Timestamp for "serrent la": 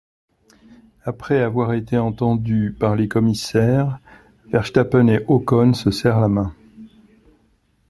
5.91-6.27